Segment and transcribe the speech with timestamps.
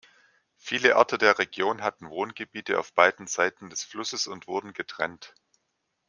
[0.57, 5.35] Viele Orte der Region hatten Wohngebiete auf beiden Seiten des Flusses und wurden getrennt.